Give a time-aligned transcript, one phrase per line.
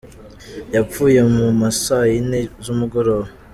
[0.75, 3.27] Yapfuye mu ma saa yine z’umugoroba.